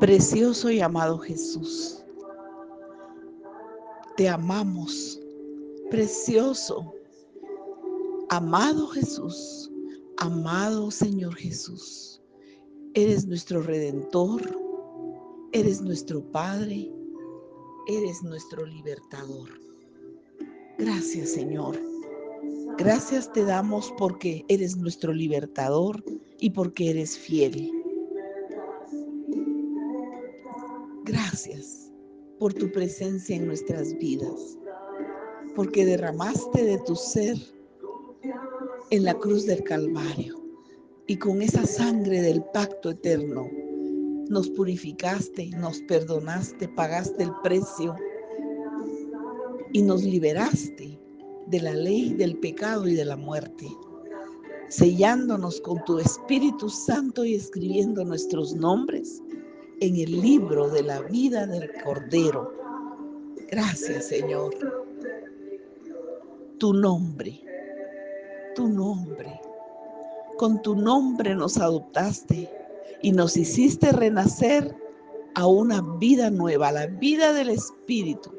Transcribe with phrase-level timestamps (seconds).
[0.00, 2.04] Precioso y amado Jesús,
[4.18, 5.18] te amamos,
[5.90, 6.92] precioso,
[8.28, 9.72] amado Jesús,
[10.18, 12.20] amado Señor Jesús.
[12.92, 14.42] Eres nuestro redentor,
[15.52, 16.92] eres nuestro Padre,
[17.86, 19.48] eres nuestro libertador.
[20.76, 21.80] Gracias Señor.
[22.76, 26.04] Gracias te damos porque eres nuestro libertador
[26.38, 27.72] y porque eres fiel.
[32.38, 34.58] Por tu presencia en nuestras vidas,
[35.54, 37.36] porque derramaste de tu ser
[38.90, 40.42] en la cruz del Calvario.
[41.06, 43.48] Y con esa sangre del pacto eterno
[44.28, 47.94] nos purificaste, nos perdonaste, pagaste el precio
[49.72, 50.98] y nos liberaste
[51.46, 53.68] de la ley, del pecado y de la muerte,
[54.68, 59.22] sellándonos con tu Espíritu Santo y escribiendo nuestros nombres
[59.80, 62.52] en el libro de la vida del Cordero.
[63.50, 64.54] Gracias, Señor.
[66.58, 67.42] Tu nombre,
[68.54, 69.40] tu nombre.
[70.38, 72.50] Con tu nombre nos adoptaste
[73.02, 74.74] y nos hiciste renacer
[75.34, 78.32] a una vida nueva, la vida del Espíritu.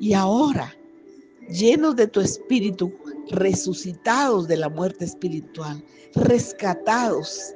[0.00, 0.74] Y ahora,
[1.48, 2.92] llenos de tu Espíritu,
[3.30, 5.82] resucitados de la muerte espiritual,
[6.14, 7.54] rescatados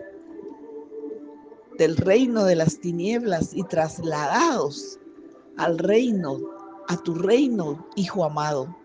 [1.79, 4.99] del reino de las tinieblas y trasladados
[5.57, 6.41] al reino,
[6.89, 8.77] a tu reino, Hijo amado,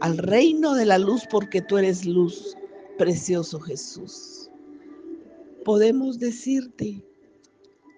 [0.00, 2.56] al reino de la luz porque tú eres luz,
[2.98, 4.50] precioso Jesús.
[5.64, 7.04] Podemos decirte,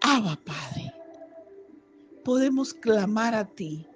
[0.03, 0.93] Abba Padre,
[2.23, 3.87] podemos clamar a ti,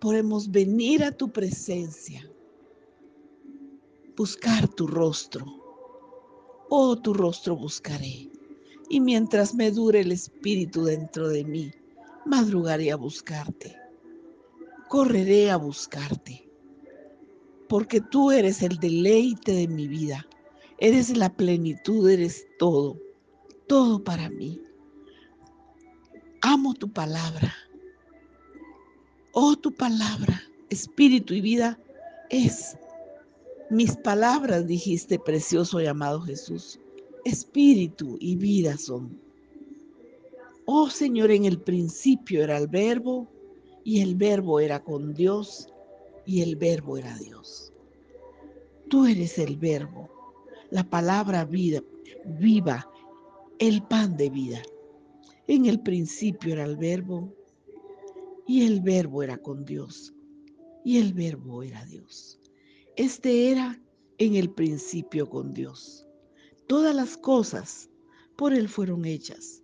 [0.00, 2.28] podemos venir a tu presencia,
[4.16, 5.46] buscar tu rostro.
[6.68, 8.28] Oh, tu rostro buscaré
[8.88, 11.70] y mientras me dure el espíritu dentro de mí,
[12.24, 13.76] madrugaré a buscarte.
[14.88, 16.48] Correré a buscarte,
[17.68, 20.26] porque tú eres el deleite de mi vida.
[20.78, 22.98] Eres la plenitud, eres todo,
[23.66, 24.58] todo para mí.
[26.40, 27.54] Amo tu palabra.
[29.32, 31.78] Oh, tu palabra, espíritu y vida
[32.30, 32.78] es.
[33.68, 36.80] Mis palabras, dijiste, precioso y amado Jesús
[37.24, 39.20] espíritu y vida son.
[40.66, 43.28] Oh Señor, en el principio era el verbo
[43.84, 45.68] y el verbo era con Dios
[46.26, 47.72] y el verbo era Dios.
[48.88, 50.08] Tú eres el verbo,
[50.70, 51.82] la palabra vida,
[52.38, 52.90] viva,
[53.58, 54.62] el pan de vida.
[55.46, 57.32] En el principio era el verbo
[58.46, 60.14] y el verbo era con Dios
[60.84, 62.40] y el verbo era Dios.
[62.96, 63.80] Este era
[64.18, 66.07] en el principio con Dios.
[66.68, 67.88] Todas las cosas
[68.36, 69.62] por Él fueron hechas,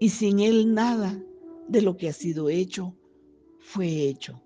[0.00, 1.22] y sin Él nada
[1.68, 2.96] de lo que ha sido hecho
[3.60, 4.42] fue hecho.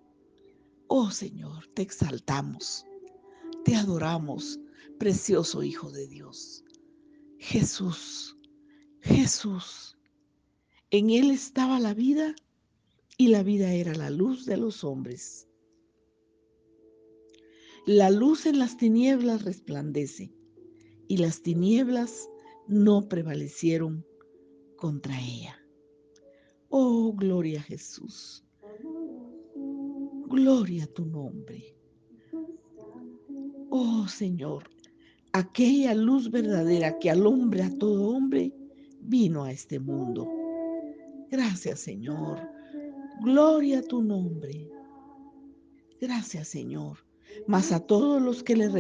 [0.89, 2.85] Oh Señor, te exaltamos,
[3.65, 4.59] te adoramos,
[4.99, 6.65] precioso Hijo de Dios.
[7.39, 8.37] Jesús,
[9.01, 9.97] Jesús,
[10.91, 12.35] en Él estaba la vida
[13.19, 15.47] y la vida era la luz de los hombres.
[17.87, 20.40] La luz en las tinieblas resplandece
[21.11, 22.31] y las tinieblas
[22.69, 24.07] no prevalecieron
[24.77, 25.57] contra ella.
[26.69, 28.45] Oh, gloria a Jesús.
[30.29, 31.75] Gloria a tu nombre.
[33.71, 34.71] Oh Señor,
[35.33, 38.55] aquella luz verdadera que alumbra a todo hombre
[39.01, 40.29] vino a este mundo.
[41.29, 42.39] Gracias Señor.
[43.21, 44.71] Gloria a tu nombre.
[46.01, 47.10] Gracias Señor
[47.47, 48.71] mas a todos los que, le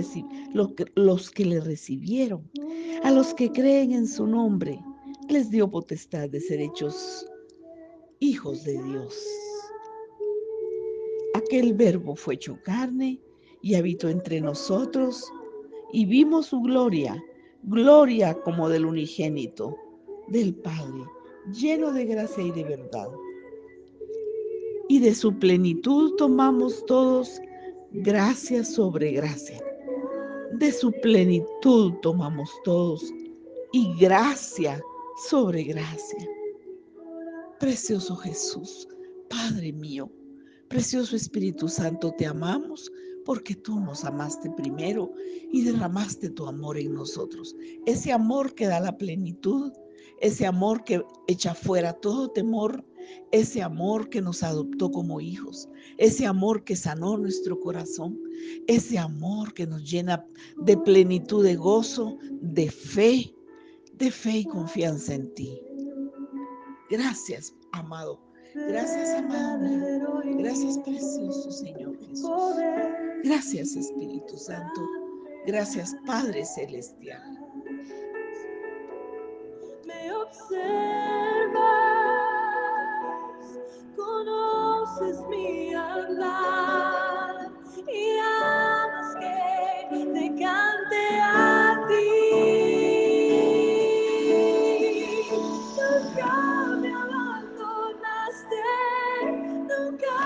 [0.94, 2.50] los que le recibieron,
[3.02, 4.80] a los que creen en su nombre,
[5.28, 7.26] les dio potestad de ser hechos
[8.20, 9.16] hijos de Dios.
[11.34, 13.20] Aquel verbo fue hecho carne
[13.62, 15.30] y habitó entre nosotros
[15.92, 17.22] y vimos su gloria,
[17.64, 19.76] gloria como del unigénito,
[20.28, 21.04] del Padre,
[21.52, 23.08] lleno de gracia y de verdad.
[24.88, 27.40] Y de su plenitud tomamos todos
[27.92, 29.62] gracia sobre gracia.
[30.52, 33.04] De su plenitud tomamos todos
[33.72, 34.80] y gracia
[35.28, 36.28] sobre gracia.
[37.58, 38.88] Precioso Jesús,
[39.28, 40.10] Padre mío,
[40.68, 42.90] precioso Espíritu Santo, te amamos
[43.24, 45.12] porque tú nos amaste primero
[45.52, 47.54] y derramaste tu amor en nosotros.
[47.86, 49.72] Ese amor que da la plenitud,
[50.20, 52.84] ese amor que echa fuera todo temor,
[53.32, 55.68] ese amor que nos adoptó como hijos,
[55.98, 58.18] ese amor que sanó nuestro corazón,
[58.66, 60.24] ese amor que nos llena
[60.58, 63.34] de plenitud de gozo, de fe,
[63.94, 65.60] de fe y confianza en ti.
[66.90, 68.20] Gracias, amado.
[68.54, 70.22] Gracias, amado.
[70.38, 72.30] Gracias, precioso Señor Jesús.
[73.22, 74.80] Gracias, Espíritu Santo.
[75.46, 77.22] Gracias, Padre Celestial.
[79.86, 80.14] Me
[85.00, 87.50] conoces mi hablar
[87.86, 92.10] y amas que te cante a ti.
[95.76, 96.34] Nunca
[96.80, 98.62] me abandonaste,
[99.68, 100.16] nunca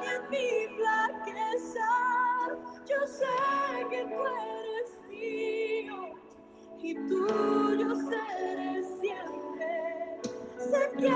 [0.00, 1.88] ni en mi flaqueza.
[2.86, 3.36] Yo sé
[3.90, 6.00] que tú eres mío
[6.78, 10.20] y tuyo seré siempre.
[10.58, 11.08] Sé que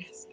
[0.00, 0.28] ask.